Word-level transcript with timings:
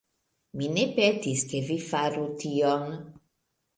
Mi 0.61 0.69
ne 0.77 0.85
petis, 0.95 1.43
ke 1.53 1.61
vi 1.67 1.77
faru 1.91 2.25
tion... 2.45 2.91